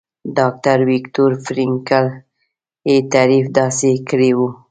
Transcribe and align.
ډاکټر 0.37 0.77
ويکټور 0.89 1.31
فرېنکل 1.45 2.05
يې 2.89 2.97
تعريف 3.13 3.45
داسې 3.59 3.91
کړی 4.09 4.31
وو. 4.37 4.49